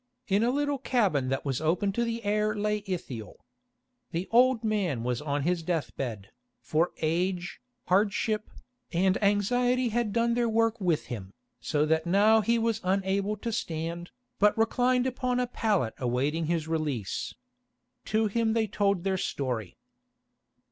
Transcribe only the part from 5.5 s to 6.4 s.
death bed,